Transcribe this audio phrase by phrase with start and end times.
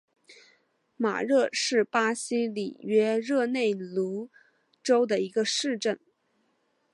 [0.97, 4.31] 马热是巴西里约热内卢
[4.81, 5.99] 州的一个市镇。